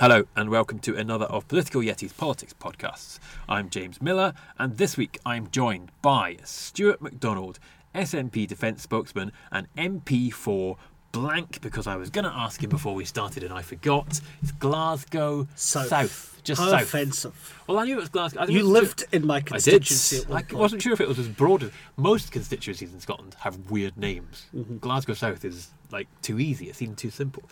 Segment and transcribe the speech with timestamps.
[0.00, 3.18] Hello and welcome to another of Political Yeti's Politics podcasts.
[3.48, 7.58] I'm James Miller, and this week I'm joined by Stewart McDonald,
[7.96, 10.76] SNP Defence spokesman and MP for
[11.12, 14.20] blank because I was going to ask him before we started and I forgot.
[14.42, 16.26] It's Glasgow South.
[16.44, 16.82] Just How south.
[16.82, 17.62] offensive.
[17.66, 18.40] Well, I knew it was Glasgow.
[18.40, 20.16] I You it was- lived in my constituency.
[20.16, 20.22] I did.
[20.22, 20.60] constituency at one I point.
[20.62, 24.46] wasn't sure if it was as broad as most constituencies in Scotland have weird names.
[24.56, 24.78] Mm-hmm.
[24.78, 26.68] Glasgow South is like too easy.
[26.70, 27.42] It seemed too simple.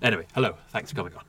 [0.00, 0.54] Anyway, hello.
[0.70, 1.24] Thanks for coming on.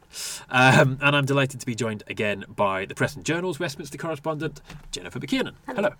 [0.49, 4.61] Um, and I'm delighted to be joined again by the Press and Journal's Westminster correspondent,
[4.91, 5.53] Jennifer McKiernan.
[5.65, 5.93] Hello.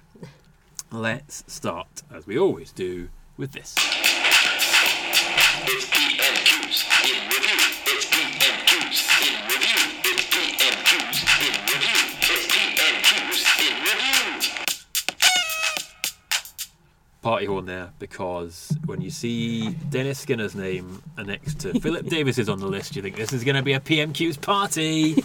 [0.91, 3.75] Let's start, as we always do, with this.
[17.28, 22.47] Party horn there because when you see Dennis Skinner's name next to Philip Davies is
[22.47, 25.22] on the list, you think this is going to be a PMQ's party.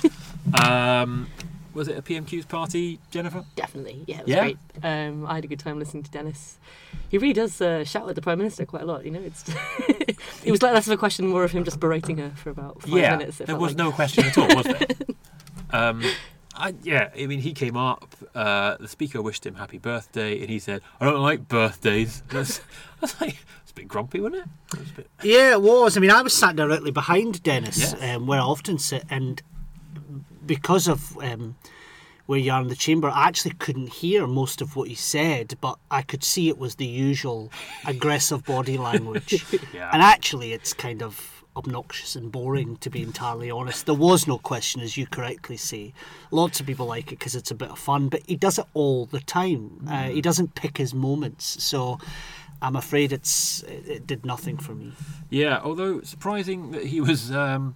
[0.61, 1.28] um,
[1.75, 3.44] was it a PMQ's party, Jennifer?
[3.55, 4.41] Definitely, yeah, it was Yeah?
[4.41, 4.59] great.
[4.83, 6.59] Um, I had a good time listening to Dennis.
[7.09, 9.05] He really does uh, shout at the prime minister quite a lot.
[9.05, 9.44] You know, it's
[10.44, 12.83] it was like less of a question, more of him just berating her for about
[12.83, 13.41] five yeah, minutes.
[13.41, 13.78] it there was like.
[13.78, 14.87] no question at all, was there?
[15.70, 16.03] um,
[16.62, 18.14] I, yeah, I mean, he came up.
[18.34, 22.60] Uh, the speaker wished him happy birthday, and he said, "I don't like birthdays." That's,
[23.00, 24.48] that's like it's a bit grumpy, wasn't it?
[24.74, 25.96] it was a bit, Yeah, it was.
[25.96, 28.16] I mean, I was sat directly behind Dennis, Yes.
[28.16, 29.42] um, where I often sit, and
[30.46, 31.56] because of um,
[32.27, 35.54] where you are in the chamber, I actually couldn't hear most of what he said,
[35.60, 37.50] but I could see it was the usual
[37.84, 39.44] aggressive body language.
[39.74, 39.91] Yeah.
[39.92, 43.86] And actually, it's kind of obnoxious and boring, to be entirely honest.
[43.86, 45.92] There was no question, as you correctly say.
[46.31, 48.67] Lots of people like it because it's a bit of fun, but he does it
[48.75, 49.86] all the time.
[49.89, 51.98] Uh, he doesn't pick his moments, so.
[52.64, 54.93] I'm afraid it's it, it did nothing for me.
[55.31, 57.75] yeah, although surprising that he was um,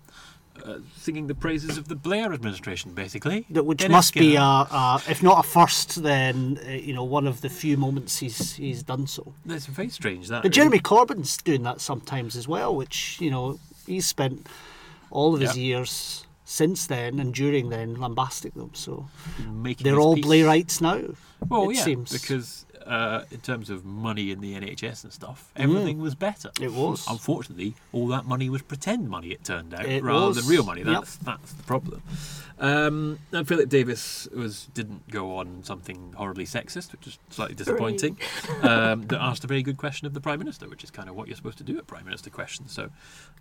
[0.65, 3.47] uh, singing the praises of the Blair administration, basically.
[3.51, 7.27] Which Dennis must be a, a, if not a first, then uh, you know one
[7.27, 9.35] of the few moments he's he's done so.
[9.45, 10.29] That's very strange.
[10.29, 14.47] That But Jeremy Corbyn's doing that sometimes as well, which you know he's spent
[15.11, 15.63] all of his Yeah.
[15.63, 18.71] years since then and during then lambasting them.
[18.75, 19.09] So
[19.53, 20.17] making they're all.
[20.17, 21.01] Blairites now.
[21.49, 22.13] Well, it yeah, seems.
[22.13, 26.51] because uh, in terms of money in the NHS and stuff, everything was better.
[26.51, 26.65] Mm.
[26.65, 27.07] It was.
[27.09, 29.29] Unfortunately, all that money was pretend money.
[29.29, 30.37] It turned out, It rather was.
[30.37, 30.83] than real money.
[30.83, 30.93] Yep.
[30.95, 32.03] That's that's the problem.
[32.59, 38.17] Um, and Philip Davies was didn't go on something horribly sexist, which is slightly disappointing.
[38.63, 41.15] um, that asked a very good question of the prime minister, which is kind of
[41.17, 42.73] what you're supposed to do at prime minister questions.
[42.73, 42.89] So,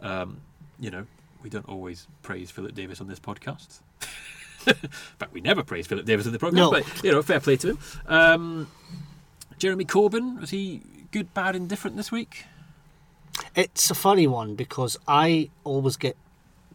[0.02, 0.42] um,
[0.80, 1.06] you know,
[1.44, 3.80] we don't always praise Philip Davies on this podcast.
[4.68, 4.74] In
[5.20, 6.72] fact, we never praise Philip Davies in the programme, No.
[6.72, 7.80] but you know, fair play to him.
[8.08, 8.68] Um,
[9.58, 12.46] Jeremy Corbyn was he good, bad, indifferent this week?
[13.56, 16.18] It's a funny one because I always get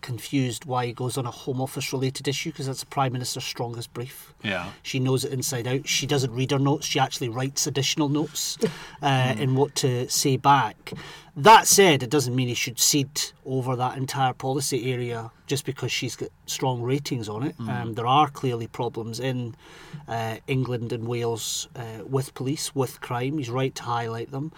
[0.01, 3.45] confused why he goes on a Home Office related issue because that's the Prime Minister's
[3.45, 4.35] strongest brief.
[4.43, 5.87] Yeah, She knows it inside out.
[5.89, 6.87] She doesn't read her notes.
[6.87, 8.59] She actually writes additional notes
[9.03, 10.93] uh, in what to say back.
[11.37, 15.91] That said, it doesn't mean he should cede over that entire policy area just because
[15.93, 17.55] she's got strong ratings on it.
[17.61, 19.55] Um, there are clearly problems in
[20.09, 23.39] uh, England and Wales uh, with police, with crime.
[23.39, 24.53] He's right to highlight them.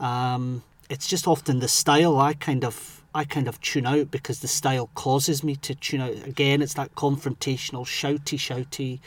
[0.00, 4.40] Um, it's just often the style I kind of I kind of tune out because
[4.40, 6.14] the style causes me to tune out.
[6.26, 9.00] Again, it's that confrontational, shouty, shouty.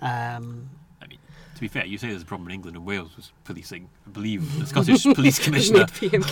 [0.00, 0.70] Um,
[1.02, 1.18] I mean,
[1.54, 3.88] to be fair, you say there's a problem in England and Wales with policing.
[4.06, 5.86] I believe the Scottish Police Commissioner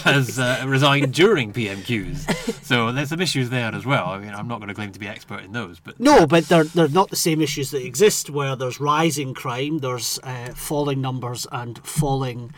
[0.05, 4.07] has uh, resigned during PMQs, so there's some issues there as well.
[4.07, 6.49] I mean, I'm not going to claim to be expert in those, but no, but
[6.49, 11.01] they're they're not the same issues that exist where there's rising crime, there's uh, falling
[11.01, 12.53] numbers and falling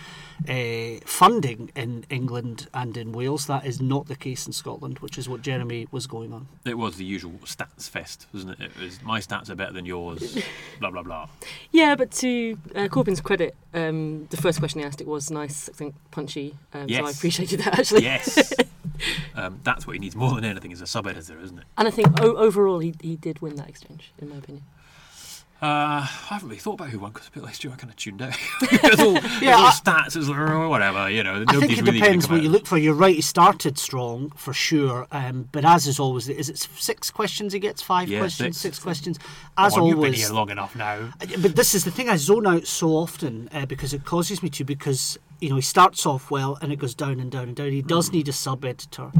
[0.48, 3.46] uh, funding in England and in Wales.
[3.46, 6.48] That is not the case in Scotland, which is what Jeremy was going on.
[6.64, 8.70] it was the usual stats fest, wasn't it?
[8.76, 10.38] It was my stats are better than yours,
[10.80, 11.28] blah blah blah.
[11.72, 15.68] Yeah, but to uh, Corbyn's credit, um, the first question he asked it was nice,
[15.68, 16.56] I think, punchy.
[16.72, 18.02] Um, So I appreciated that actually.
[18.02, 18.52] Yes,
[19.34, 21.64] um, that's what he needs more than anything is a sub editor, isn't it?
[21.76, 24.64] And I think o- overall he, he did win that exchange, in my opinion.
[25.62, 27.90] Uh, I haven't really thought about who won because a bit like Stu, I kind
[27.90, 28.34] of tuned out.
[28.62, 29.12] it all,
[29.42, 31.44] Yeah, all I- stats, like, oh, whatever, you know.
[31.46, 32.78] I think it really depends what you look for.
[32.78, 33.14] You're right.
[33.14, 37.58] He started strong for sure, um, but as is always, is it six questions he
[37.58, 37.82] gets?
[37.82, 38.76] Five Yeah, questions, six.
[38.76, 39.18] six, questions.
[39.58, 41.12] As Come on, you've been here long enough now.
[41.18, 44.48] But this is the thing I zone out so often uh, because it causes me
[44.50, 47.56] to because you know he starts off well and it goes down and down and
[47.56, 47.70] down.
[47.70, 49.12] He does need a sub editor,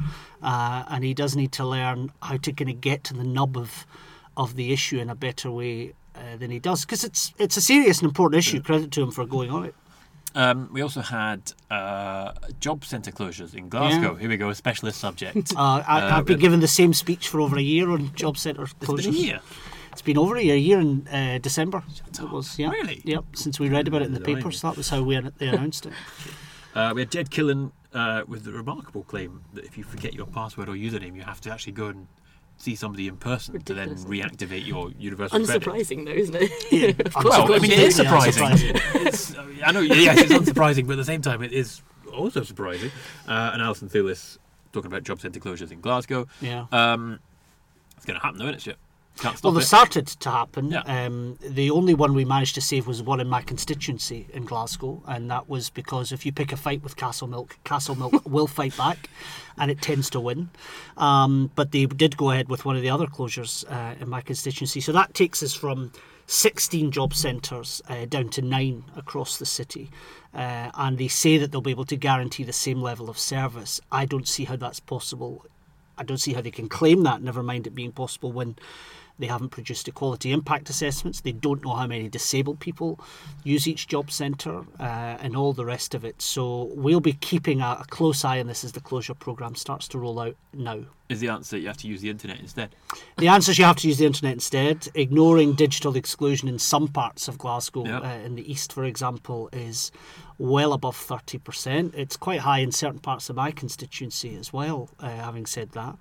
[0.42, 3.58] uh, and he does need to learn how to kind of get to the nub
[3.58, 3.84] of
[4.36, 7.60] of the issue in a better way uh, than he does because it's it's a
[7.60, 8.60] serious and important issue.
[8.62, 9.74] Credit to him for going on it.
[10.34, 14.14] Um, we also had uh, job centre closures in Glasgow.
[14.14, 15.52] Here we go, a specialist subject.
[15.56, 18.36] Uh, I, Uh, I've been given the same speech for over a year on job
[18.36, 19.04] centre It's closures.
[19.06, 19.40] been a year.
[19.92, 21.82] It's been over a year, a year in uh, December.
[22.06, 22.70] It was, yeah.
[22.70, 23.00] Really?
[23.04, 24.60] Yep, since we read about it in the papers.
[24.62, 25.92] That was how we they announced it.
[26.72, 30.26] Uh, we had Ged Killen uh, with the remarkable claim that if you forget your
[30.26, 32.06] password or username, you have to actually go and
[32.60, 34.02] see somebody in person Ridiculous.
[34.04, 35.62] to then reactivate your universal credit.
[35.62, 36.50] Unsurprising, though, isn't it?
[36.70, 36.88] Yeah.
[37.06, 38.44] of course, Well, of course I mean, it is surprising.
[38.52, 41.80] it's, uh, I know, yes, it's unsurprising, but at the same time, it is
[42.14, 42.90] also surprising.
[43.26, 44.36] Uh, and Alison Thewliss
[44.72, 46.26] talking about job centre closures in Glasgow.
[46.40, 46.66] Yeah.
[46.70, 47.18] Um,
[47.96, 48.62] it's going to happen, though, isn't it?
[48.62, 48.76] Shit.
[49.42, 50.70] Well, they started to happen.
[50.70, 50.80] Yeah.
[50.80, 55.02] Um, the only one we managed to save was one in my constituency in Glasgow,
[55.06, 58.76] and that was because if you pick a fight with Castlemilk, Castle Milk will fight
[58.76, 59.10] back,
[59.58, 60.50] and it tends to win.
[60.96, 64.22] Um, but they did go ahead with one of the other closures uh, in my
[64.22, 65.92] constituency, so that takes us from
[66.26, 69.90] 16 job centres uh, down to nine across the city.
[70.32, 73.80] Uh, and they say that they'll be able to guarantee the same level of service.
[73.90, 75.44] I don't see how that's possible
[76.00, 78.56] I don't see how they can claim that, never mind it being possible when
[79.20, 81.20] they haven't produced equality impact assessments.
[81.20, 82.98] They don't know how many disabled people
[83.44, 84.82] use each job centre uh,
[85.22, 86.20] and all the rest of it.
[86.22, 89.86] So we'll be keeping a, a close eye on this as the closure programme starts
[89.88, 90.80] to roll out now.
[91.08, 92.74] Is the answer you have to use the internet instead?
[93.18, 94.88] The answer is you have to use the internet instead.
[94.94, 97.98] Ignoring digital exclusion in some parts of Glasgow, Yeah.
[97.98, 99.90] uh, in the east, for example, is
[100.38, 101.94] well above 30%.
[101.94, 105.96] It's quite high in certain parts of my constituency as well, uh, having said that.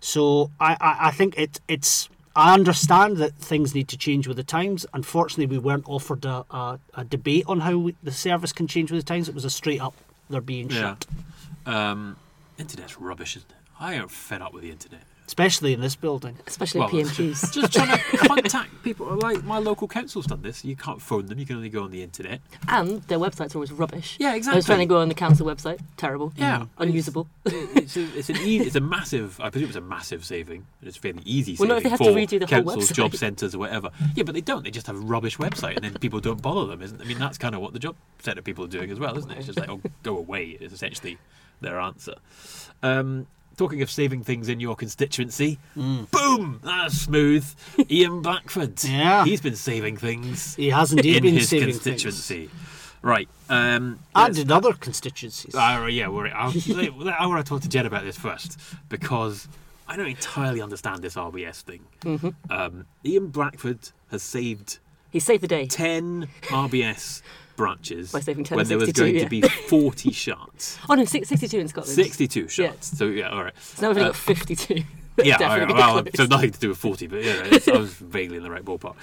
[0.00, 2.08] So I, I, I think it, it's.
[2.36, 4.84] I understand that things need to change with the times.
[4.92, 8.90] Unfortunately, we weren't offered a, a, a debate on how we, the service can change
[8.90, 9.28] with the times.
[9.28, 9.94] It was a straight up,
[10.28, 10.96] they're being Yeah.
[10.96, 11.06] shut,
[11.66, 12.16] Um,
[12.58, 13.56] internet's rubbish, isn't it?
[13.78, 15.02] I am fed up with the internet.
[15.26, 16.36] Especially in this building.
[16.46, 17.52] Especially Well, PMQs.
[17.52, 19.06] Just trying to contact people.
[19.16, 20.64] Like my local council's done this.
[20.64, 21.38] You can't phone them.
[21.38, 22.40] You can only go on the internet.
[22.68, 24.16] and their websites always rubbish.
[24.20, 24.56] Yeah, exactly.
[24.56, 25.80] I was trying to go on the council website.
[25.96, 26.32] Terrible.
[26.36, 26.66] Yeah.
[26.78, 27.28] Unusable.
[27.46, 29.40] It's a, it's an e- it's a massive.
[29.40, 30.66] I presume it's a massive saving.
[30.82, 32.90] It's fairly easy Well, saving no, if they have for to redo the whole councils,
[32.90, 32.94] website.
[32.94, 33.90] job centres, or whatever.
[34.14, 34.64] Yeah, but they don't.
[34.64, 36.82] They just have a rubbish website, and then people don't bother them.
[36.82, 37.00] Isn't?
[37.00, 39.30] I mean, that's kind of what the job centre people are doing as well, isn't
[39.30, 39.38] it?
[39.38, 40.56] It's just like, oh, go away.
[40.60, 41.18] Is essentially
[41.60, 42.14] their answer.
[42.82, 47.44] Um, talking of saving things in your constituency, boom, that's smooth.
[47.90, 48.82] Ian Blackford.
[48.84, 49.24] Yeah.
[49.24, 52.02] he's been saving things He has indeed in been his saving things.
[52.02, 52.50] constituency.
[53.02, 53.28] Right.
[53.50, 55.54] Um, And in other constituencies.
[55.54, 56.50] uh, yeah, we're, I'll,
[57.18, 58.58] I want to talk to Jen about this first
[58.88, 59.46] because
[59.86, 61.84] I don't entirely understand this RBS thing.
[62.00, 62.30] Mm-hmm.
[62.50, 64.78] Um, Ian Blackford has saved
[65.10, 65.66] He saved the day.
[65.66, 67.20] 10 RBS
[67.56, 69.24] branches By saving 10 when there was going yeah.
[69.24, 70.78] to be 40 shots.
[70.88, 71.94] Oh no, six- 62 in Scotland.
[71.94, 72.96] 62 shots.
[72.98, 73.54] So, yeah, all right.
[73.60, 74.82] So now we've only Uh, got 52.
[75.22, 78.36] Yeah, right, well, so nothing to do with 40, but yeah, it's, I was vaguely
[78.38, 78.96] in the right ballpark.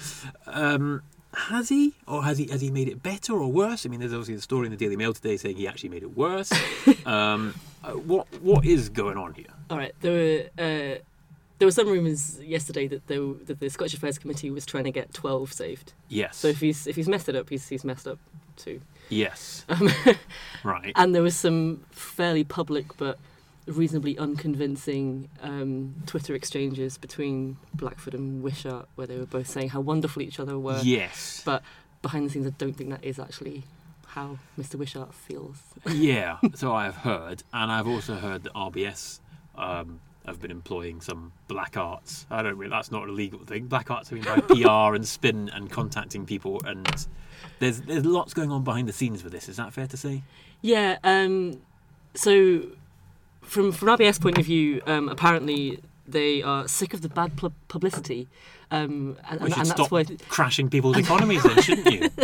[0.46, 1.00] Um,
[1.32, 3.86] has he, or has he, has he made it better or worse?
[3.86, 6.02] I mean, there's obviously a story in the Daily Mail today saying he actually made
[6.02, 6.52] it worse.
[7.06, 9.46] um, uh, what what is going on here?
[9.70, 10.98] All right, there were uh,
[11.58, 14.90] there were some rumours yesterday that there, that the Scottish Affairs Committee was trying to
[14.90, 15.94] get 12 saved.
[16.10, 16.36] Yes.
[16.36, 18.18] So if he's if he's messed it up, he's he's messed up
[18.56, 18.80] too.
[19.08, 19.64] yes.
[19.68, 19.90] Um,
[20.64, 20.92] right.
[20.96, 23.18] and there was some fairly public but
[23.66, 29.80] reasonably unconvincing um, Twitter exchanges between Blackford and Wishart, where they were both saying how
[29.80, 30.80] wonderful each other were.
[30.82, 31.42] yes.
[31.44, 31.62] But
[32.02, 33.62] behind the scenes, I don't think that is actually
[34.08, 34.74] how Mr.
[34.74, 35.58] Wishart feels.
[35.90, 36.38] yeah.
[36.54, 39.20] So I have heard, and I've also heard that RBS
[39.54, 42.26] um, have been employing some black arts.
[42.30, 42.70] I don't really.
[42.70, 43.66] That's not a legal thing.
[43.66, 44.10] Black arts.
[44.12, 47.06] I mean, by PR and spin and contacting people, and
[47.58, 49.48] there's there's lots going on behind the scenes with this.
[49.48, 50.22] Is that fair to say?
[50.60, 50.98] Yeah.
[51.04, 51.60] Um,
[52.14, 52.62] so,
[53.42, 57.54] from from RBS point of view, um, apparently they are sick of the bad pub-
[57.68, 58.28] publicity,
[58.70, 62.08] um, and, We and, should and stop that's why crashing people's economies, then, shouldn't you?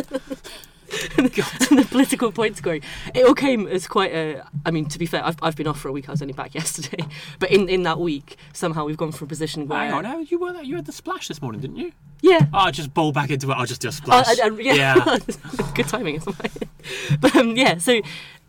[0.88, 2.82] the political point scoring.
[3.14, 4.42] It all came as quite a.
[4.64, 6.08] I mean, to be fair, I've, I've been off for a week.
[6.08, 7.04] I was only back yesterday,
[7.38, 10.38] but in, in that week, somehow we've gone from a position where Hang on, you
[10.38, 11.92] were you had the splash this morning, didn't you?
[12.22, 12.46] Yeah.
[12.52, 13.54] Oh, just bowl back into it.
[13.54, 14.26] I'll just do a Oh, splash.
[14.40, 15.18] I- I- yeah,
[15.74, 16.22] good timing.
[17.20, 18.00] But um, yeah, so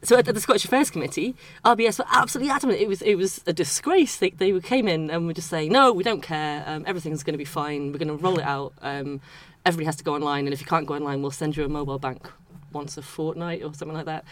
[0.01, 1.35] so at, the Scottish Affairs Committee,
[1.65, 4.17] RBS were absolutely adamant it was it was a disgrace.
[4.17, 6.63] They they came in and were just saying, no, we don't care.
[6.65, 7.91] Um, everything's going to be fine.
[7.91, 8.73] We're going to roll it out.
[8.81, 9.19] Um,
[9.65, 11.69] everybody has to go online, and if you can't go online, we'll send you a
[11.69, 12.29] mobile bank
[12.71, 14.23] once a fortnight or something like that.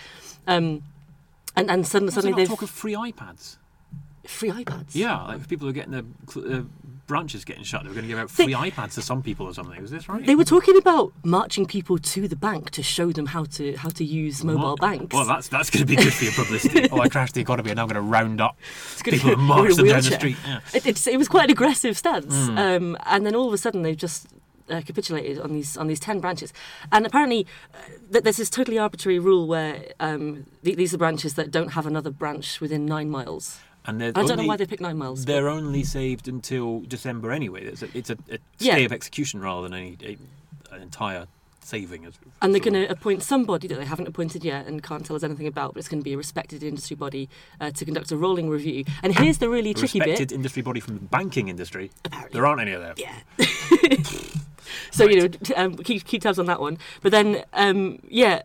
[0.48, 0.84] Um,
[1.56, 3.58] and and suddenly, suddenly they've talk of free iPads.
[4.26, 4.94] free iPads.
[4.94, 6.04] Yeah, like people are getting their
[6.60, 6.64] uh,
[7.08, 9.46] branches getting shut, they were going to give out They- free iPads to some people
[9.48, 9.82] or something.
[9.82, 10.26] Was this right?
[10.26, 13.90] They were talking about marching people to the bank to show them how to how
[13.90, 14.82] to use mobile What?
[14.82, 15.14] banks.
[15.16, 16.88] Well, that's that's going to be good for your publicity.
[16.92, 18.58] oh, I crashed the economy, and now I'm going to round up
[19.04, 20.38] people and march them down the street.
[20.46, 20.60] Yeah.
[20.74, 22.58] It, it's, it was quite an aggressive stance, Hmm.
[22.58, 24.28] um, and then all of a sudden they've just
[24.70, 26.52] uh, capitulated on these on these ten branches,
[26.92, 27.78] and apparently uh,
[28.12, 31.86] th- there's this totally arbitrary rule where um, th- these are branches that don't have
[31.88, 33.60] another branch within nine miles.
[33.88, 35.24] And I don't know why they picked nine miles.
[35.26, 37.64] They're only saved until December anyway.
[37.64, 38.74] It's a, it's a, a Yeah.
[38.74, 41.28] stay of execution rather than any, a, an entire
[41.62, 42.06] saving.
[42.06, 45.16] As And they're going to appoint somebody that they haven't appointed yet and can't tell
[45.16, 47.30] us anything about, but it's going to be a respected industry body
[47.62, 48.84] uh, to conduct a rolling review.
[49.04, 50.36] And here's the really a tricky respected bit.
[50.36, 51.92] industry body from the banking industry.
[52.32, 52.96] There aren't any of them.
[52.98, 53.46] Yeah.
[54.92, 56.78] so you know, um, keep keep tabs on that one.
[57.02, 58.44] But then, um, yeah.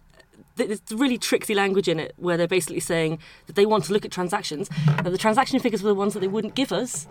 [0.56, 3.92] Th- There's really tricksy language in it where they're basically saying that they want to
[3.92, 4.68] look at transactions.
[4.86, 7.06] Now, the transaction figures were the ones that they wouldn't give us.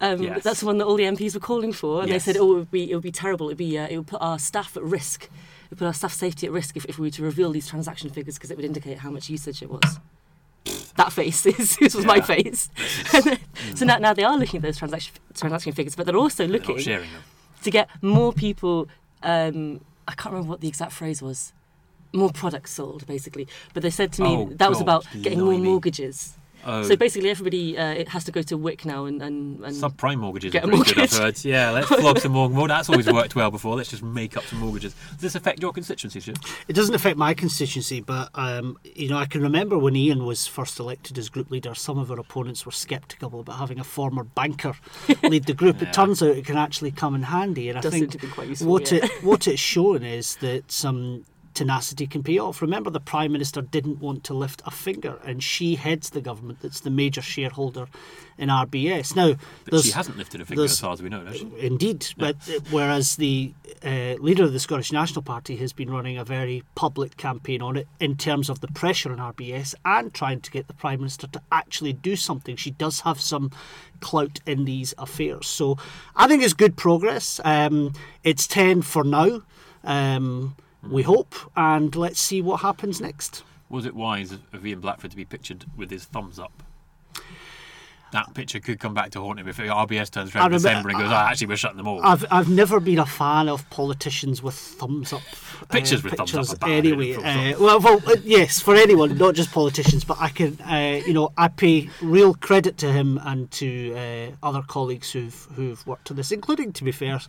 [0.00, 0.42] Um, Yes.
[0.42, 2.24] That's the one that all the MPs were calling for, and Yes.
[2.26, 3.46] they said, "Oh, it would be it would be terrible.
[3.46, 5.24] It would be uh, it would put our staff at risk.
[5.24, 5.30] It
[5.70, 8.10] would put our staff safety at risk if, if we were to reveal these transaction
[8.10, 9.98] figures because it would indicate how much usage it was."
[10.96, 12.22] That face is this was my Yeah.
[12.22, 12.68] face.
[13.74, 16.52] so now, now they are looking at those transaction transaction figures, but they're also They're
[16.52, 17.04] looking them.
[17.62, 18.88] to get more people.
[19.22, 21.52] Um, I can't remember what the exact phrase was.
[22.12, 23.48] More products sold, basically.
[23.74, 26.36] But they said to me Oh, that was God, about getting more mortgages.
[26.68, 29.74] Oh, So basically, everybody uh, it has to go to WIC now and and, and
[29.74, 31.44] subprime mortgages Get are a pretty good, I've heard.
[31.44, 32.50] Yeah, let's flog some more.
[32.50, 32.66] more.
[32.66, 33.76] That's always worked well before.
[33.76, 34.94] Let's just make up some mortgages.
[35.12, 36.34] Does this affect your constituency, Stu?
[36.66, 40.48] It doesn't affect my constituency, but um, you know I can remember when Ian was
[40.48, 41.72] first elected as group leader.
[41.74, 44.74] Some of our opponents were sceptical about having a former banker
[45.22, 45.80] lead the group.
[45.80, 45.88] Yeah.
[45.88, 48.26] It turns out it can actually come in handy, and I Does think to be
[48.26, 49.04] quite useful, what yeah.
[49.04, 52.62] it what it's shown is that some tenacity can pay off.
[52.62, 56.60] Remember, the prime minister didn't want to lift a finger, and she heads the government
[56.62, 57.88] that's the major shareholder
[58.38, 59.16] in RBS.
[59.16, 59.34] Now,
[59.68, 61.50] But she hasn't lifted a finger as far as we know, has she?
[61.58, 66.18] Indeed, but uh, whereas the uh, leader of the Scottish National Party has been running
[66.18, 70.40] a very public campaign on it in terms of the pressure on RBS and trying
[70.42, 72.56] to get the Prime Minister to actually do something.
[72.56, 73.50] She does have some
[74.00, 75.46] clout in these affairs.
[75.46, 75.78] So
[76.14, 77.40] I think it's good progress.
[77.44, 79.42] Um, it's 10 for now,
[79.84, 80.56] um,
[80.90, 83.42] we hope, and let's see what happens next.
[83.68, 86.62] Was it wise of Ian Blackford to be pictured with his thumbs up?
[88.12, 90.90] That picture could come back to haunt him if RBS turns I around in December
[90.90, 92.00] and goes, oh, actually, we're shutting them all.
[92.04, 95.22] I've I've never been a fan of politicians with thumbs up.
[95.70, 99.18] Pictures with thumbs up pictures are bad, Anyway, uh, well, well, uh, yes, for anyone,
[99.18, 103.18] not just politicians, but I can, uh, you know, I pay real credit to him
[103.24, 107.20] and to uh, other colleagues who've who've worked on this, including, to be fair,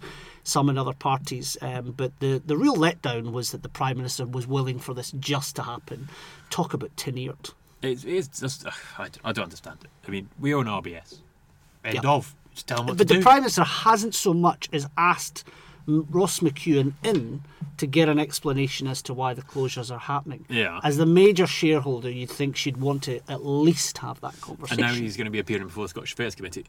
[0.47, 1.57] some in other parties.
[1.61, 5.11] Um, but the the real letdown was that the prime minister was willing for this
[5.19, 6.09] just to happen.
[6.49, 7.49] Talk about tin-eared.
[7.81, 9.89] It's, it's just, ugh, I, I don't understand it.
[10.07, 11.19] I mean, we own RBS.
[11.85, 12.05] End Yep.
[12.05, 12.35] of.
[12.55, 13.23] Just tell them what But to the do.
[13.23, 15.43] Prime Minister hasn't so much as asked
[15.85, 17.43] Ross McEwen in
[17.77, 20.43] to get an explanation as to why the closures are happening.
[20.49, 20.79] Yeah.
[20.83, 24.83] As the major shareholder, you'd think she'd want to at least have that conversation.
[24.83, 26.65] and now he's going to be appearing before the Scottish Affairs Committee,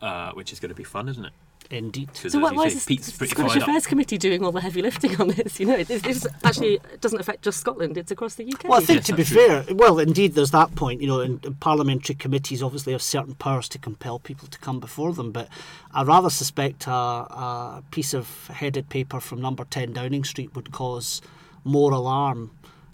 [0.00, 1.32] uh, which is going to be fun, isn't it?
[1.72, 2.08] Indeed.
[2.12, 3.68] Because So as why, say, is the pretty Scottish fired up.
[3.68, 5.58] Affairs Committee doing all the heavy lifting on this?
[5.58, 8.64] You know, it, it, it's actually doesn't affect just Scotland; it's across the UK.
[8.64, 9.46] Well, I think Yes, to be true.
[9.46, 11.00] fair, well, indeed, there's that point.
[11.00, 14.80] You know, and, and parliamentary committees obviously have certain powers to compel people to come
[14.80, 15.32] before them.
[15.32, 15.48] But
[15.94, 20.72] I rather suspect a, a piece of headed paper from Number Ten Downing Street would
[20.72, 21.22] cause
[21.64, 22.50] more alarm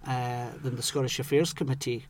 [0.06, 2.06] uh, than the Scottish Affairs Committee.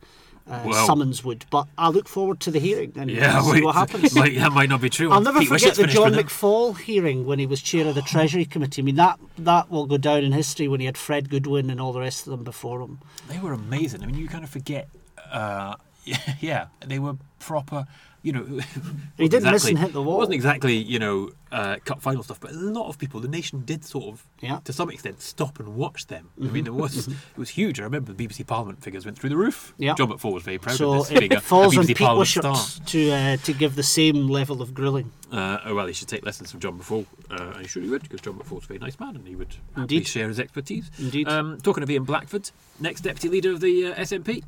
[0.49, 3.63] Uh, Well- summons would, but I look forward to the hearing and Yeah, see wait,
[3.63, 4.15] what happens.
[4.15, 5.11] Might, that might not be true.
[5.11, 6.13] I'll never Pete forget the John.
[6.13, 8.81] McFall hearing when he was chair of the Treasury Committee.
[8.81, 11.79] I mean, that that will go down in history when he had Fred Goodwin and
[11.79, 12.97] all the rest of them before him.
[13.27, 14.01] They were amazing.
[14.01, 14.89] I mean, you kind of forget.
[15.31, 15.75] Uh,
[16.39, 17.85] yeah, they were proper.
[18.21, 18.43] You know,
[19.17, 20.15] He did miss exactly- and hit the wall.
[20.15, 23.27] It wasn't exactly you know uh, cup final stuff, but a lot of people, the
[23.27, 24.55] nation did sort of, Yeah.
[24.55, 24.63] Mm-hmm.
[24.63, 26.29] to some extent, stop and watch them.
[26.41, 27.79] I mean, there was it was huge.
[27.79, 29.73] I remember the BBC Parliament figures went through the roof.
[29.77, 29.95] Yeah.
[29.95, 31.17] John McFall was very proud So of this.
[31.21, 35.11] it falls on Pete Wishart to uh, to give the same level of grilling.
[35.31, 37.05] Uh, oh well, he should take lessons from John McFall.
[37.31, 40.07] Uh, sure he would, because John McFall's a very nice man, and he would Indeed.
[40.07, 40.89] share his expertise.
[40.99, 41.27] Indeed.
[41.29, 44.43] Um, talking of Ian Blackford, next deputy leader of the uh, SNP.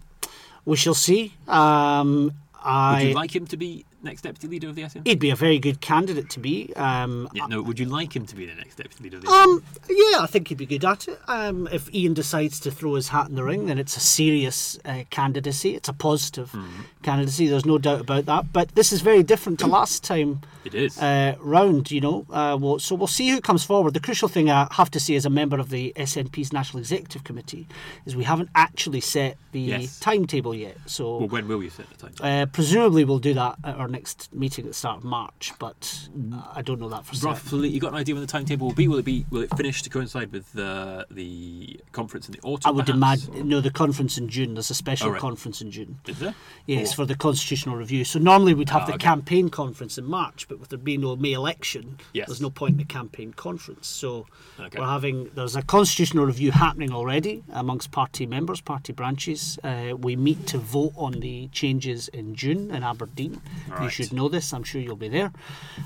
[0.66, 1.34] We shall see.
[1.48, 2.32] Um,
[2.64, 5.08] Would I you like him to be next deputy leader of the SNP?
[5.08, 6.72] he'd be a very good candidate to be.
[6.76, 9.30] Um, Yeah, no, would you like him to be the next deputy leader of the
[9.30, 11.20] Um, yeah, I think he'd be good at it.
[11.28, 14.80] Um, if Ian decides to throw his hat in the ring, then it's a serious
[14.86, 15.76] uh, candidacy.
[15.76, 16.66] It's a positive Hmm.
[17.04, 17.48] candidacy.
[17.48, 18.52] There's no doubt about that.
[18.54, 20.98] But this is very different to last time It is.
[20.98, 21.92] uh, round.
[21.92, 23.94] You know, uh, well, so we'll see who comes forward.
[23.94, 27.24] The crucial thing I have to say, as a member of the SNP's National Executive
[27.24, 27.68] Committee,
[28.06, 30.00] is we haven't actually set the Yes.
[30.00, 30.78] timetable yet.
[30.86, 32.14] So well, when will you set the time?
[32.22, 36.10] uh, presumably we'll do that at our next meeting at the start of March, but
[36.34, 37.30] uh, I don't know that for certain.
[37.30, 38.88] Roughly, you got an idea when the timetable will be?
[38.88, 39.26] Will it be?
[39.30, 42.70] Will it finish to coincide with the the conference in the autumn?
[42.70, 43.48] I would imagine.
[43.48, 44.54] No, the conference in June.
[44.56, 45.22] There's a special Oh, right.
[45.22, 46.00] conference in June.
[46.08, 46.34] Is there?
[46.66, 48.04] Yes, Or- for the constitutional review.
[48.06, 49.04] So normally we'd have Ah, the okay.
[49.04, 52.28] campaign conference in March, but with there being no May election, Yes.
[52.28, 53.88] there's no point in the campaign conference.
[53.88, 54.26] So
[54.60, 54.80] Okay.
[54.80, 59.60] we're having there's a constitutional review happening already amongst party members, party branches.
[59.64, 63.42] Uh, we meet to vote on the changes in June in Aberdeen.
[63.81, 63.92] You Right.
[63.92, 64.54] should know this.
[64.54, 65.32] I'm sure you'll be there.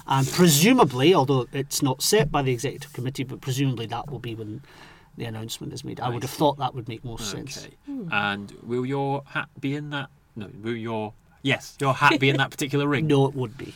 [0.07, 4.35] And presumably, although it's not set by the executive committee, but presumably that will be
[4.35, 4.61] when
[5.17, 5.99] the announcement is made.
[5.99, 7.65] I would have thought that would make sense.
[7.65, 8.07] Okay.
[8.11, 10.09] And will your hat be in that?
[10.35, 10.49] No.
[10.61, 13.07] Will your yes, your hat be in that particular ring?
[13.15, 13.73] No, it would be.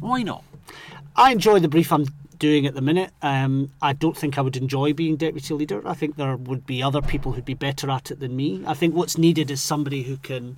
[0.00, 0.44] Why not?
[1.16, 2.06] I enjoy the brief I'm
[2.38, 3.12] doing at the minute.
[3.22, 5.86] Um, I don't think I would enjoy being deputy leader.
[5.86, 8.64] I think there would be other people who'd be better at it than me.
[8.66, 10.56] I think what's needed is somebody who can,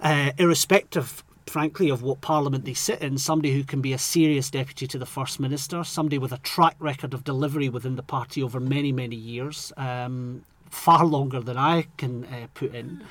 [0.00, 4.50] uh, irrespective, frankly, of what parliament they sit in, somebody who can be a serious
[4.50, 8.42] deputy to the first minister, somebody with a track record of delivery within the party
[8.42, 13.02] over many, many years, um, far longer than I can uh, put in.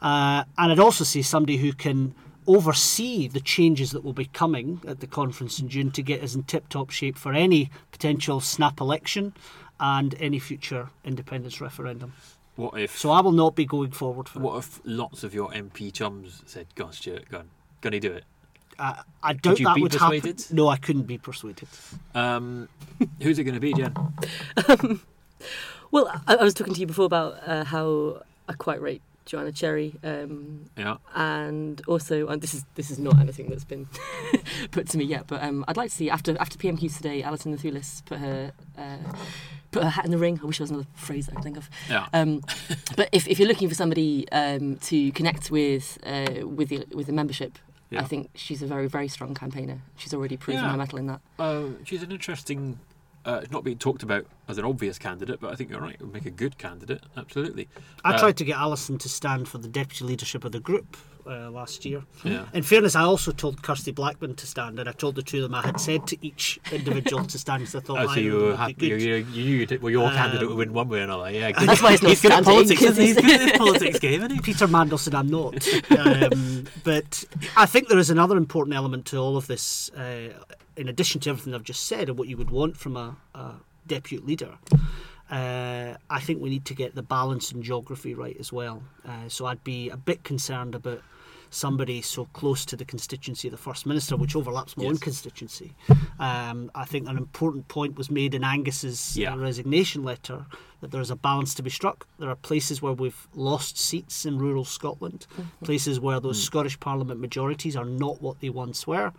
[0.00, 2.14] Uh, and I'd also see somebody who can
[2.46, 6.34] oversee the changes that will be coming at the conference in June to get us
[6.34, 9.34] in tip top shape for any potential snap election
[9.80, 12.12] and any future independence referendum.
[12.56, 12.96] What if?
[12.96, 14.42] So I will not be going forward for it.
[14.42, 17.42] what if lots of your MP chums said, "Go on, Stewart, go
[17.76, 18.24] on, gonna do it."
[18.78, 20.38] I, I doubt you that be would persuaded?
[20.40, 20.56] happen.
[20.56, 21.66] No, I couldn't be persuaded.
[22.14, 22.68] Um,
[23.22, 23.94] who's it going to be, Jen?
[25.90, 29.50] Well, I, I was talking to you before about uh, how I quite rate Joanna
[29.52, 30.96] Cherry, um, Yeah.
[31.14, 33.88] and also and this is this is not anything that's been
[34.72, 37.56] put to me yet, but um, I'd like to see after after PMQs today, Alison
[37.56, 38.98] Thewliss put her uh,
[39.70, 40.38] put her hat in the ring.
[40.42, 41.70] I wish there was another phrase I could think of.
[41.88, 42.06] Yeah.
[42.12, 42.42] Um,
[42.96, 47.06] but if, if you're looking for somebody um, to connect with uh, with the with
[47.06, 47.58] the membership,
[47.90, 48.00] Yeah.
[48.00, 49.80] I think she's a very very strong campaigner.
[49.96, 50.70] She's already proven Yeah.
[50.72, 51.20] her mettle in that.
[51.38, 52.78] Uh, she's an interesting,
[53.24, 55.94] uh, not being talked about as an obvious candidate, but I think you're right.
[55.94, 57.04] It would make a good candidate.
[57.16, 57.68] Absolutely.
[58.04, 60.96] I Uh, tried to get Alison to stand for the deputy leadership of the group
[61.26, 62.02] uh, last year.
[62.24, 62.46] Yeah.
[62.54, 65.42] In fairness, I also told Kirsty Blackman to stand, and I told the two of
[65.44, 68.20] them I had said to each individual to stand because I thought Oh, so either
[68.20, 68.86] you were happy.
[68.86, 69.02] You, good.
[69.02, 71.30] you, you you'd- well, your Um, candidate would win one way or another.
[71.30, 71.52] Yeah.
[71.52, 71.68] good.
[71.68, 72.80] That's why he's not He's good at politics.
[72.80, 73.06] 'cause isn't he?
[73.08, 74.40] He's he's- good at politics game, isn't he?
[74.40, 76.32] Peter Mandelson, I'm not.
[76.32, 77.24] um, but
[77.56, 80.28] I think there is another important element to all of this, uh,
[80.76, 83.54] in addition to everything I've just said and what you would want from a, a
[83.86, 84.58] deputy leader.
[85.30, 88.82] Uh, I think we need to get the balance and geography right as well.
[89.04, 91.02] Uh, so I'd be a bit concerned about
[91.50, 95.74] somebody so close to the constituency of the First Minister, which overlaps my own constituency.
[96.18, 99.34] Um, I think an important point was made in Angus's Yeah.
[99.36, 100.46] resignation letter
[100.80, 102.06] that there is a balance to be struck.
[102.18, 105.26] There are places where we've lost seats in rural Scotland,
[105.64, 109.12] places where those Scottish Parliament majorities are not what they once were.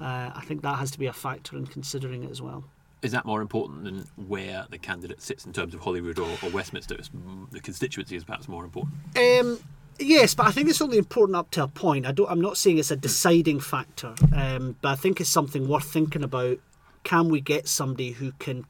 [0.00, 2.64] Uh, I think that has to be a factor in considering it as well.
[3.02, 6.50] Is that more important than where the candidate sits in terms of Holyrood or, or
[6.50, 6.94] Westminster?
[6.94, 8.94] It's, mm, the constituency is perhaps more important.
[9.16, 9.58] Um,
[9.98, 12.06] yes, but I think it's only important up to a point.
[12.06, 12.30] I don't.
[12.30, 16.22] I'm not saying it's a deciding factor, um, but I think it's something worth thinking
[16.22, 16.58] about.
[17.04, 18.64] Can we get somebody who can,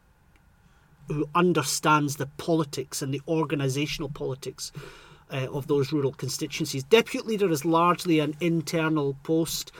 [1.08, 4.72] who understands the politics and the organisational politics
[5.30, 6.82] uh, of those rural constituencies?
[6.84, 9.70] Deputy leader is largely an internal post.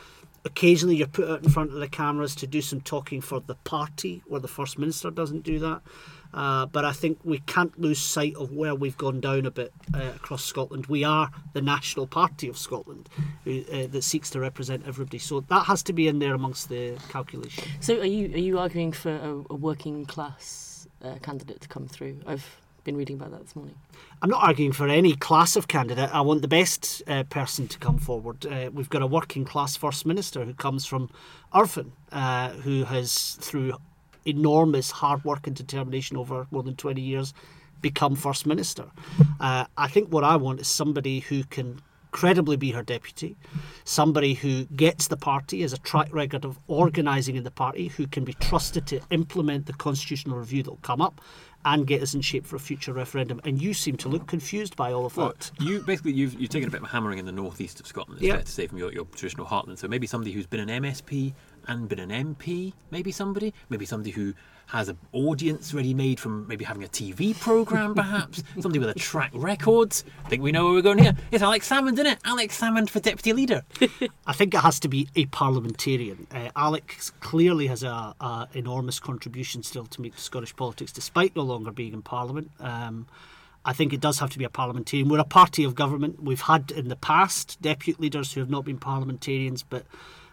[0.45, 3.55] Occasionally, you're put out in front of the cameras to do some talking for the
[3.55, 5.83] party, where the first minister doesn't do that.
[6.35, 9.73] Uh, but I think we can't lose sight of where we've gone down a bit
[9.95, 10.87] uh, across Scotland.
[10.87, 13.09] We are the national party of Scotland
[13.45, 15.19] who, uh, that seeks to represent everybody.
[15.19, 17.65] So that has to be in there amongst the calculation.
[17.81, 21.87] So are you are you arguing for a, a working class uh, candidate to come
[21.87, 22.21] through?
[22.27, 23.77] I've been reading about that this morning.
[24.21, 26.11] I'm not arguing for any class of candidate.
[26.13, 28.45] I want the best uh, person to come forward.
[28.47, 31.11] Uh, we've got a working class First Minister who comes from
[31.55, 33.75] Irvine, uh, who has, through
[34.25, 37.35] enormous hard work and determination over more than 20 years,
[37.81, 38.87] become First Minister.
[39.41, 41.81] Uh, I think what I want is somebody who can
[42.13, 43.37] credibly be her deputy,
[43.85, 48.07] somebody who gets the party, has a track record of organising in the party, who
[48.07, 51.21] can be trusted to implement the constitutional review that will come up
[51.65, 53.41] and get us in shape for a future referendum.
[53.45, 55.51] And you seem to look confused by all of Well, that.
[55.61, 58.19] you basically you've, you've taken a bit of a hammering in the northeast of Scotland.
[58.21, 58.35] It's Yeah.
[58.35, 59.79] fair to say from your, your traditional heartland.
[59.79, 61.35] So maybe somebody who's been an MSP
[61.69, 62.73] and been an MP.
[62.91, 64.35] Maybe somebody, maybe somebody who
[64.73, 68.95] has an audience ready made from maybe having a TV program, perhaps somebody with a
[68.95, 69.95] track record.
[70.25, 71.15] I think we know where we're going here.
[71.31, 72.19] It's Alex Salmond, isn't it?
[72.25, 73.65] Alex Salmond for deputy leader.
[74.27, 76.27] I think it has to be a parliamentarian.
[76.31, 81.37] Uh, Alex clearly has a, a enormous contribution still to make to Scottish politics, despite
[81.37, 82.51] no longer being in Parliament.
[82.59, 83.07] Um,
[83.67, 85.11] I think it does have to be a parliamentarian.
[85.11, 86.23] We're a party of government.
[86.23, 89.85] We've had in the past deputy leaders who have not been parliamentarians, but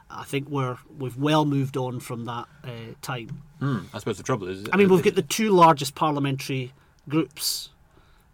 [0.09, 2.69] I think we're we've well moved on from that uh,
[3.01, 3.41] time.
[3.59, 4.67] Hmm, I suppose the trouble is.
[4.73, 6.73] I mean, we've got the two largest parliamentary
[7.07, 7.69] groups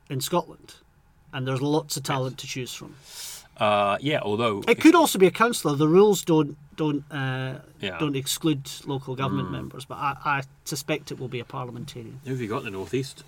[0.09, 0.75] in Scotland,
[1.33, 2.95] and there's lots of talent to choose from.
[3.57, 5.75] Uh, yeah, although It could also be a councillor.
[5.75, 7.97] The rules don't don't uh, Yeah.
[7.99, 12.19] don't exclude local government members, but I, I suspect it will be a parliamentarian.
[12.25, 13.23] who have you got in the northeast?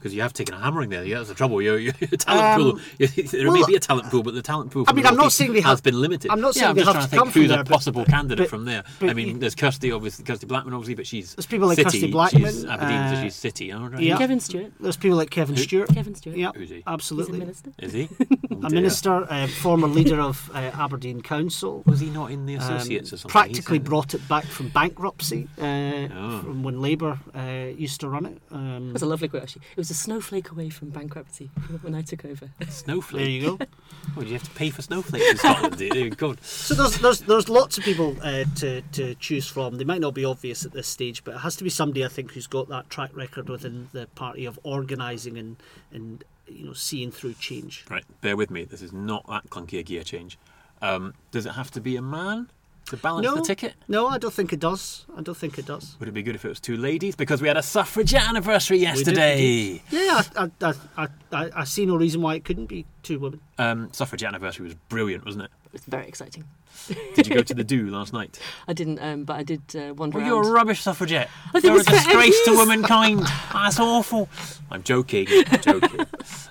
[0.00, 1.04] Because you have taken a hammering there.
[1.04, 1.60] Yeah, that's the trouble.
[1.60, 2.80] Your, your talent Um, pool.
[3.32, 4.86] there may be a talent pool, but the talent pool.
[4.88, 6.30] I mean, I'm not northeast saying they has been limited.
[6.30, 7.50] I'm not yeah, saying I'm they just have trying to to think come from who's
[7.50, 8.82] there, a but- possible candidate but- from there.
[8.98, 11.84] but I mean, there's Kirsty, obviously Kirsty Blackman, obviously, but she's There's people like city.
[11.90, 13.72] Kirsty Blackman, She's Aberdeen, so uh, she's city.
[13.72, 14.00] all right.
[14.02, 14.16] yeah.
[14.16, 14.72] Kevin Stewart.
[14.80, 15.62] There's people like Kevin Who?
[15.62, 15.88] Stewart.
[15.94, 16.36] Kevin Stewart.
[16.38, 16.70] Yeah, Who's?
[16.70, 17.38] He's a absolutely.
[17.40, 17.70] minister.
[17.78, 18.08] Is he?
[18.64, 18.80] A dear.
[18.80, 21.82] minister, uh, former leader of uh, Aberdeen Council.
[21.86, 23.30] Was he not in the um, associates or something?
[23.32, 25.64] practically brought it back from bankruptcy uh,
[26.12, 26.40] Oh.
[26.42, 28.40] from when Labour uh, used to run it.
[28.50, 29.62] Um, That's a lovely quote, actually.
[29.72, 31.46] It was a snowflake away from bankruptcy
[31.82, 32.50] when I took over.
[32.68, 33.22] Snowflake.
[33.22, 33.64] there you go.
[34.16, 35.76] Oh, do you have to pay for snowflakes in Scotland?
[35.76, 36.10] do?
[36.10, 36.42] God.
[36.42, 39.76] So there's there's there's lots of people uh, to to choose from.
[39.76, 42.08] They might not be obvious at this stage, but it has to be somebody I
[42.08, 45.56] think who's got that track record within the party of organising and
[45.92, 47.84] and you know seeing through change.
[47.90, 48.64] Right, bear with me.
[48.64, 50.38] This is not that clunky a gear change.
[50.82, 52.48] Um, does it have to be a man
[52.90, 53.34] to balance No.
[53.36, 53.74] the ticket?
[53.88, 55.04] No, I don't think it does.
[55.16, 55.96] I don't think it does.
[55.98, 57.16] Would it be good if it was two ladies?
[57.16, 59.82] Because we had a suffragette anniversary yesterday.
[59.90, 63.40] Yeah, I I, I, I, I see no reason why it couldn't be two women.
[63.58, 65.50] Um, suffragette anniversary was brilliant, wasn't it?
[65.72, 66.44] It's very exciting.
[67.14, 68.38] Did you go to the do last night?
[68.68, 71.28] I didn't, um, but I did uh, wander Well, you're a rubbish suffragette.
[71.52, 72.56] think You're a disgrace to MPs.
[72.56, 73.20] womankind.
[73.52, 74.28] That's awful.
[74.70, 75.26] I'm joking.
[75.30, 76.06] I'm joking.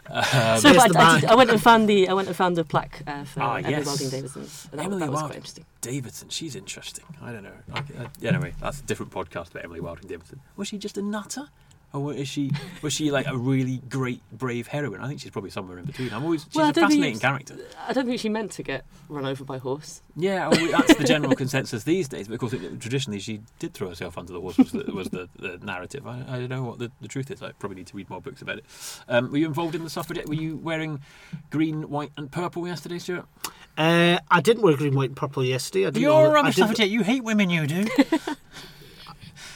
[0.10, 2.36] No, There's but I, the I, did, I went and found the I went and
[2.36, 3.86] found the plaque uh, for Ah, Emily yes.
[3.86, 4.42] Wilding Davidson.
[4.72, 5.28] That, Emily that was Wilding.
[5.30, 5.66] quite interesting.
[5.82, 7.06] Davidson, she's interesting.
[7.22, 7.52] I don't know.
[7.74, 10.42] I, I, anyway, that's a different podcast about Emily Wilding Davidson.
[10.58, 11.50] Was she just a nutter?
[11.92, 12.52] Or is she
[12.84, 15.02] was she like a really great, brave heroine?
[15.02, 16.14] I think she's probably somewhere in between.
[16.14, 17.56] I'm always she's Well, I a fascinating it's- character.
[17.88, 20.02] I don't think she meant to get run over by horse.
[20.16, 22.28] Yeah, well, that's the general consensus these days.
[22.28, 24.58] But of course, it, traditionally she did throw herself under the horse.
[24.60, 26.06] Was the, was the, the narrative?
[26.06, 27.42] I, I don't know what the, the truth is.
[27.42, 28.66] I probably need to read more books about it.
[29.08, 30.28] Um, were you involved in the suffragette?
[30.28, 31.00] Were you wearing
[31.50, 33.26] green, white, and purple yesterday, Stewart?
[33.78, 35.88] Uh, I didn't wear green, white, and purple yesterday.
[35.88, 36.90] I didn't You're a rubbish suffragette.
[36.90, 37.50] You hate women.
[37.50, 37.88] You do.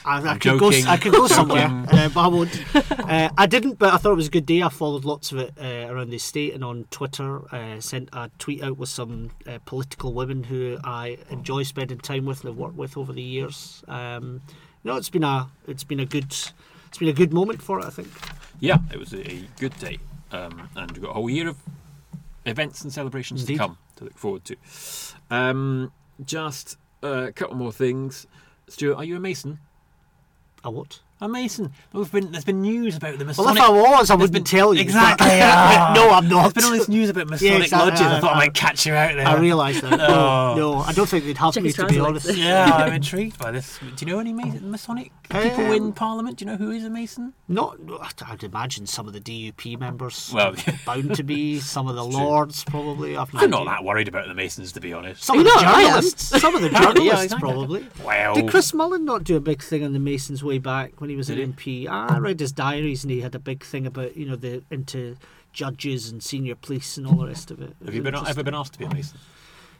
[0.04, 0.68] I, I could go.
[0.68, 2.74] I could go somewhere, uh, but I won't.
[2.74, 4.62] Uh, I didn't, but I thought it was a good day.
[4.62, 7.42] I followed lots of it uh, around the estate and on Twitter.
[7.54, 12.26] Uh, sent a tweet out with some uh, political women who I enjoy spending time
[12.26, 13.82] with and have worked with over the years.
[13.88, 14.42] Um,
[14.84, 16.32] no, it's been a it's been a good
[16.88, 17.84] it's been a good moment for it.
[17.86, 18.08] I think.
[18.60, 19.98] Yeah, it was a, a good day,
[20.32, 21.56] um, and we've got a whole year of
[22.46, 23.54] events and celebrations Indeed.
[23.54, 24.56] to come to look forward to.
[25.30, 25.92] Um,
[26.24, 28.26] just uh, a couple more things.
[28.68, 29.58] Stewart, are you a Mason?
[30.64, 31.26] A what?
[31.26, 31.72] A Mason.
[31.92, 33.46] We've been, there's been news about the Masonic.
[33.46, 33.80] Well, Masonic.
[33.80, 34.80] if I was, I There's wouldn't been- tell you.
[34.80, 35.26] Exactly.
[35.28, 36.42] but- no, I'm not.
[36.42, 38.00] There's been all this news about Masonic exactly, lodges.
[38.02, 39.26] I I- thought I I- might catch you out there.
[39.26, 39.90] I realise that.
[39.98, 40.54] No, Oh.
[40.56, 42.06] no, I don't think they'd have Check me to be translator.
[42.08, 42.36] honest.
[42.36, 43.78] Yeah, I'm intrigued by this.
[43.78, 46.38] Do you know any Ma- Masonic people in Um, Parliament?
[46.38, 47.32] Do you know who is a Mason?
[47.48, 47.78] Not,
[48.26, 50.30] I'd imagine some of the DUP members.
[50.34, 52.12] Well, are bound to be some of the true.
[52.12, 53.16] lords, probably.
[53.16, 55.22] I've I'm not that worried about the Masons, to be honest.
[55.22, 56.40] Some of You the know, I journalists.
[56.40, 57.38] Some of the Yeah, journalists, exactly.
[57.52, 57.86] probably.
[58.04, 61.10] Well, Did Chris Mullin not do a big thing on the Masons way back when
[61.10, 61.58] he was Did an hmm.
[61.58, 61.86] MP?
[61.86, 62.20] I oh.
[62.20, 65.16] read his diaries and he had a big thing about you know the into
[65.52, 67.76] judges and senior police and all the rest of it.
[67.84, 69.18] have you been ever been asked to be a Mason?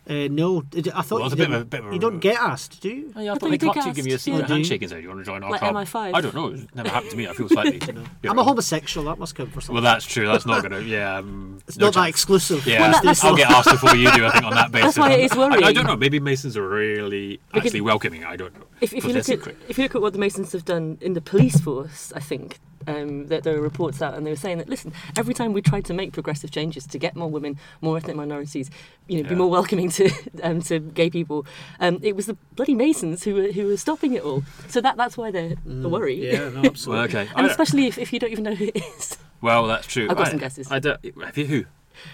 [0.06, 0.62] Uh, no,
[0.94, 2.36] I thought Well, you, it's a bit of a- bit of a- you don't get
[2.38, 3.12] asked, do you?
[3.16, 4.12] Oh, yeah, I, I thought thought they you did come up to you, give you
[4.12, 4.18] a yeah.
[4.18, 6.14] secret handshake and say, "Do you want to join our Like club?" MI5.
[6.14, 6.48] I don't know.
[6.48, 7.26] It's never happened to me.
[7.26, 7.80] I feel slightly.
[8.22, 9.06] you're I'm a homosexual.
[9.06, 9.74] That must count for something.
[9.76, 10.26] Well, that's true.
[10.26, 10.80] That's not gonna.
[10.84, 12.66] Yeah, um, it's no not that exclusive.
[12.66, 13.36] Yeah, Let's do that's- I'll so.
[13.36, 14.26] get asked before you do.
[14.26, 14.94] I think on that basis.
[14.94, 15.96] That's why it is I- I, don't know.
[15.96, 18.24] Maybe Masons are really Because- actually welcoming.
[18.24, 18.66] I don't know.
[18.82, 19.56] If, if you look at secret.
[19.68, 22.58] if you look at what the Masons have done in the police force, I think
[22.86, 25.62] um, that there were reports out, and they were saying that listen, every time we
[25.62, 28.70] tried to make progressive changes to get more women, more ethnic minorities,
[29.08, 30.10] you know, be more welcoming to
[30.42, 31.46] um, to gay people,
[31.80, 34.42] um, it was the bloody Masons who were who were stopping it all.
[34.68, 36.18] So that that's why they're the worry.
[36.18, 36.92] Mm, Yeah, no, absolutely.
[36.92, 37.28] Well, okay.
[37.36, 39.16] And especially if, if you don't even know who it is.
[39.40, 40.08] well, that's true.
[40.10, 40.70] I've got I- some guesses.
[40.70, 40.98] I don't.
[41.24, 41.64] Have you who?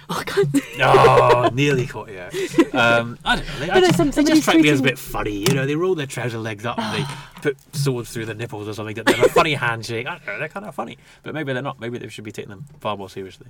[0.09, 0.49] Oh God!
[0.81, 2.21] Oh, nearly caught you.
[2.73, 3.59] Um, I don't know.
[3.59, 5.33] They, I just, some- they just strike me as a bit funny.
[5.33, 7.09] You know, they roll their trouser legs up and they
[7.43, 8.95] put swords through their nipples or something.
[8.95, 10.07] They have a funny handshake.
[10.07, 10.39] I don't know.
[10.39, 11.81] They're kind of funny, but maybe they're not.
[11.81, 13.49] Maybe they should be taking them far more seriously.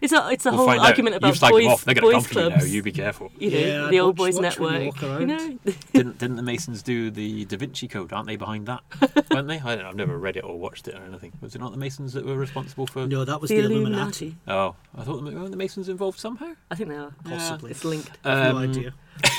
[0.00, 1.18] It's a it's a We'll whole find argument out.
[1.18, 1.84] about You've slagged boys them off.
[1.84, 2.62] They're going to boys for you now.
[2.64, 3.32] You be careful.
[3.38, 5.02] You know, Yeah, the old watch- boys watch network.
[5.20, 5.58] You know,
[5.92, 8.12] didn't didn't the Masons do the Da Vinci Code?
[8.12, 8.80] Aren't they behind that?
[9.30, 9.60] weren't they?
[9.60, 9.84] I don't.
[9.86, 11.32] I've never read it or watched it or anything.
[11.40, 13.06] Was it not the Masons that were responsible for?
[13.06, 14.26] No, that was the the, Illuminati.
[14.26, 14.36] Illuminati.
[14.48, 16.52] Oh, I thought the, weren't the Masons involved somehow.
[16.70, 17.12] I think they are.
[17.24, 17.70] Possibly.
[17.70, 18.10] It's linked.
[18.24, 18.94] I've no Um, idea.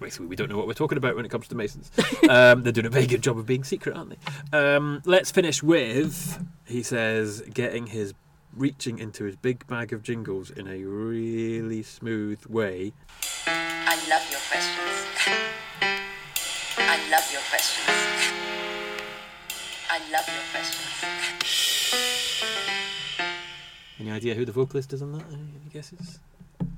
[0.00, 1.90] Basically, we don't know what we're talking about when it comes to Masons.
[2.28, 4.14] um, they're doing a very good job of being secret, aren't
[4.50, 4.58] they?
[4.58, 8.14] Um, let's finish with, he says, getting his
[8.56, 12.92] reaching into his big bag of jingles in a really smooth way.
[13.46, 15.06] I love your questions.
[16.78, 17.88] I love your questions.
[19.90, 20.86] I love your questions.
[23.98, 25.24] Any idea who the vocalist is on that?
[25.28, 26.18] Any any guesses?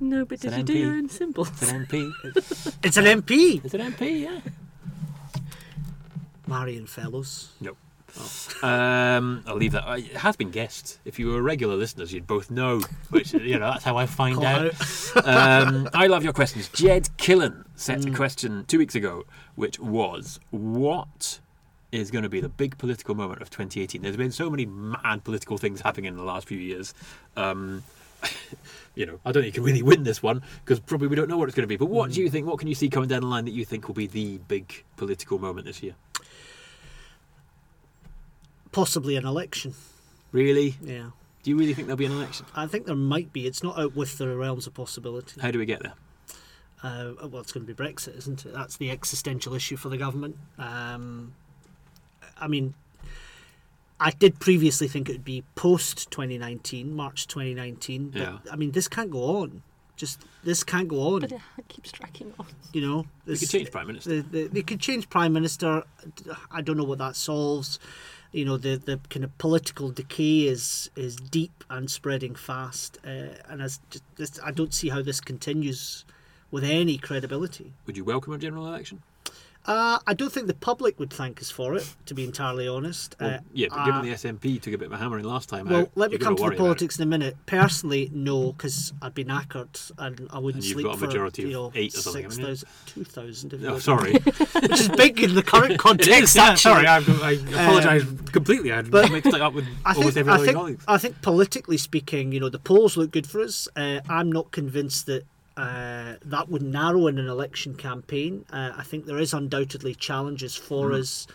[0.00, 1.48] No, but It's did an you do your own cymbals?
[1.50, 2.12] It's an MP.
[2.85, 3.64] It's an MP.
[3.64, 4.20] Is it MP?
[4.22, 4.40] Yeah.
[6.48, 7.52] Marion Fellows.
[8.16, 8.68] No.
[8.68, 9.85] Um, I'll leave that.
[9.98, 10.98] It has been guessed.
[11.05, 12.83] If you were regular listeners, you'd both know.
[13.11, 14.75] Which you know, that's how I find Call out.
[15.25, 16.68] um, I love your questions.
[16.68, 21.40] Ged Killen set a question two weeks ago, which was, "What
[21.90, 25.25] is going to be the big political moment of 2018?" There's been so many mad
[25.25, 26.94] political things happening in the last few years.
[27.37, 27.83] Um,
[28.94, 31.29] you know, I don't think you can really win this one because probably we don't
[31.29, 31.77] know what it's going to be.
[31.77, 32.46] But what do you think?
[32.46, 34.85] What can you see coming down the line that you think will be the big
[34.96, 35.94] political moment this year?
[38.72, 39.74] Possibly an election.
[40.32, 40.76] Really?
[40.82, 41.11] Yeah.
[41.42, 42.46] Do you really think there'll be an election?
[42.54, 43.46] I think there might be.
[43.46, 45.40] It's not out with the realms of possibility.
[45.40, 45.94] How do we get there?
[46.82, 48.52] Uh, well, it's going to be Brexit, isn't it?
[48.52, 50.37] That's the existential issue for the government.
[50.58, 51.35] Um,
[52.40, 52.74] I mean,
[54.00, 58.11] I did previously think it would be post 2019, March 2019.
[58.11, 58.38] But, Yeah.
[58.50, 59.62] I mean, this can't go on.
[59.96, 61.20] Just this can't go on.
[61.20, 62.46] But it keeps tracking on.
[62.72, 64.11] you know, We this, could change prime minister.
[64.11, 65.85] the, the, they could change prime minister.
[66.50, 67.78] I don't know what that solves.
[68.32, 73.36] You know, the, the kind of political decay is is deep and spreading fast, uh,
[73.48, 73.78] and as
[74.16, 76.06] just, I don't see how this continues
[76.50, 77.74] with any credibility.
[77.86, 79.02] Would you welcome a general election?
[79.64, 83.14] Uh, I don't think the public would thank us for it, to be entirely honest.
[83.20, 85.48] Well, uh, yeah, but uh, given the SNP took a bit of a hammering last
[85.48, 86.66] time well, out, let me come to the worry about it.
[86.66, 87.37] politics in a minute.
[87.46, 91.07] Personally, no, because I'd be knackered and I wouldn't And you've sleep got a for
[91.07, 94.12] majority of you know, eight or something, haven't 6,000, 2,000 Oh, sorry.
[94.14, 96.11] which is big in the current context.
[96.11, 96.37] is.
[96.37, 98.72] Yeah, sorry, I, I apologise completely.
[98.72, 100.81] I but mixed it up with I almost think, every I think.
[100.88, 103.68] I think politically speaking, you know, the polls look good for us.
[103.77, 105.25] Uh, I'm not convinced that
[105.56, 108.44] uh, that would narrow in an election campaign.
[108.52, 111.00] Uh, I think there is undoubtedly challenges for Mm.
[111.00, 111.26] us.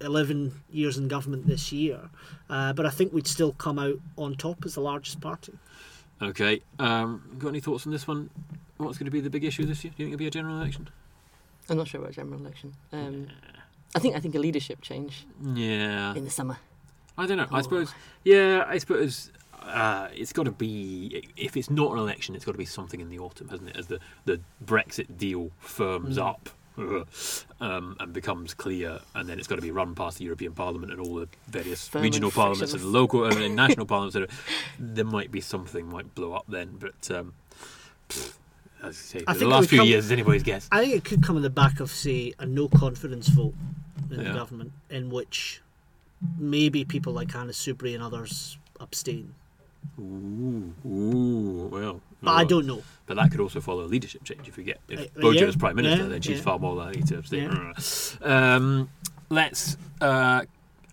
[0.00, 2.10] 11 years in government this year,
[2.50, 5.52] uh, but I think we'd still come out on top as the largest party.
[6.20, 6.60] Okay.
[6.80, 8.28] Um, got any thoughts on this one?
[8.78, 9.92] What's going to be the big issue this year?
[9.96, 10.88] Do you think it'll be a general election?
[11.68, 12.74] I'm not sure about a general election.
[12.92, 13.28] Um,
[13.94, 15.24] I think I think a leadership change
[15.54, 16.14] Yeah.
[16.16, 16.58] in the summer.
[17.16, 17.46] I don't know.
[17.52, 17.62] I Oh.
[17.62, 17.94] suppose.
[18.24, 19.30] Yeah, I suppose.
[19.64, 23.00] Uh, it's got to be if it's not an election, it's got to be something
[23.00, 23.76] in the autumn, hasn't it?
[23.76, 26.26] As the, the Brexit deal firms Mm.
[26.26, 26.48] up
[27.60, 30.90] um, and becomes clear, and then it's got to be run past the European Parliament
[30.90, 34.34] and all the various Firm regional and parliaments and local and then national parliaments.
[34.78, 37.34] There might be something might blow up then, but um,
[38.08, 38.32] pfft,
[38.82, 40.66] as I say, I the think it last few come- years is anybody's guess.
[40.72, 43.54] I think it could come on the back of, say, a no confidence vote
[44.10, 44.28] in Yeah.
[44.32, 45.60] the government, in which
[46.38, 49.34] maybe people like Anna Soubry and others abstain.
[49.98, 52.00] Ooh, ooh, well.
[52.22, 52.82] But I don't know.
[53.06, 55.46] But that could also follow a leadership change if we get if Uh, Bojo yeah,
[55.46, 56.42] is prime minister, yeah, then she's yeah.
[56.44, 57.74] far more likely to abstain.
[58.22, 58.88] Um,
[59.28, 60.42] let's uh,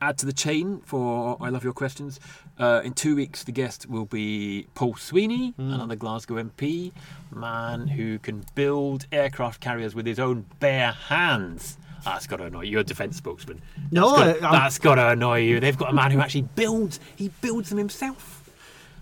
[0.02, 2.20] add to the chain for I love your questions.
[2.58, 5.74] Uh, in two weeks, the guest will be Paul Sweeney, Hmm.
[5.74, 6.92] another Glasgow MP,
[7.34, 11.78] man who can build aircraft carriers with his own bare hands.
[12.04, 12.72] That's got to annoy you.
[12.72, 13.62] You're a defence spokesman.
[13.92, 15.60] No, that's got, that's got to annoy you.
[15.60, 17.00] They've got a man who actually builds.
[17.16, 18.39] He builds them himself.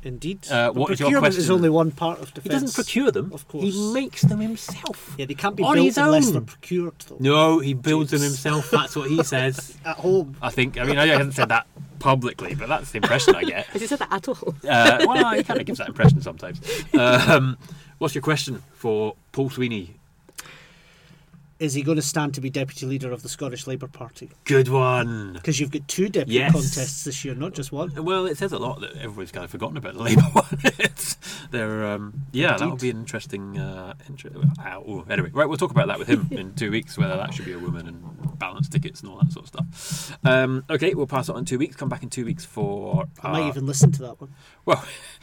[0.04, 0.40] Indeed.
[0.50, 2.44] Uh, But what is your procurement is only one part of defence.
[2.44, 3.32] He doesn't procure them.
[3.34, 3.64] Of course.
[3.64, 5.16] He makes them himself.
[5.18, 6.34] Yeah, they can't be on built his unless own.
[6.34, 7.18] they're procured, though.
[7.20, 8.70] No, he builds them himself.
[8.72, 9.78] That's what he says.
[9.86, 10.36] At home.
[10.42, 10.78] I think.
[10.80, 11.68] I mean, I haven't said that
[12.00, 13.66] publicly, but that's the impression I get.
[13.74, 14.56] Has he said that at all?
[14.68, 16.62] Uh, well, he kind of gives that impression sometimes.
[16.94, 17.58] Um,
[17.98, 19.97] what's your question for Paul Sweeney?
[21.60, 24.30] Is he going to stand to be deputy leader of the Scottish Labour Party?
[24.44, 25.34] Good one.
[25.34, 26.52] Because you've got two deputy Yes.
[26.52, 27.92] contests this year, not just one.
[28.06, 30.46] Well, it says a lot that everybody's kind of forgotten about the Labour one.
[30.78, 31.18] it's,
[31.50, 33.58] they're, um, yeah, that would be an interesting.
[33.58, 34.30] Uh, inter-
[34.64, 37.34] uh, oh, anyway, right, we'll talk about that with him in two weeks, whether that
[37.34, 40.18] should be a woman and balance tickets and all that sort of stuff.
[40.24, 41.76] Um, okay, we'll pass it on in two weeks.
[41.76, 43.06] Come back in two weeks for.
[43.24, 44.36] I might uh, even listen to that one.
[44.66, 44.86] Well,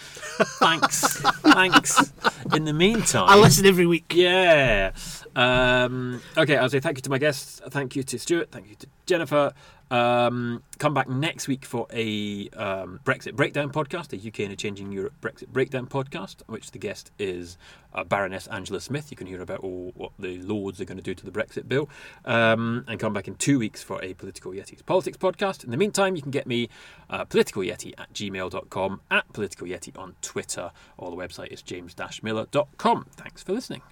[0.58, 2.12] thanks, thanks.
[2.52, 4.12] In the meantime, I listen every week.
[4.14, 4.90] Yeah.
[5.36, 7.60] Um, okay, I'll say thank you to my guests.
[7.68, 8.50] Thank you to Stewart.
[8.50, 9.52] Thank you to Jennifer.
[9.90, 14.56] Um, come back next week for a um, Brexit Breakdown podcast, a UK and a
[14.56, 17.58] Changing Europe Brexit Breakdown podcast, which the guest is
[17.92, 19.10] uh, Baroness Angela Smith.
[19.10, 21.68] You can hear about all what the Lords are going to do to the Brexit
[21.68, 21.88] bill.
[22.24, 25.64] Um, and come back in two weeks for a Political Yeti's Politics podcast.
[25.64, 26.70] In the meantime, you can get me
[27.10, 33.06] uh, politicalyeti at gmail.com, at Political Yeti on Twitter, or the website is james-miller.com.
[33.16, 33.82] Thanks for listening.